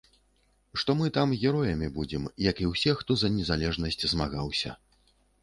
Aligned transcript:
Што 0.83 0.95
мы 1.01 1.11
там 1.17 1.35
героямі 1.41 1.89
будзем, 1.97 2.25
як 2.47 2.63
і 2.65 2.71
ўсе, 2.71 2.97
хто 3.03 3.19
за 3.25 3.31
незалежнасць 3.37 4.01
змагаўся. 4.17 4.75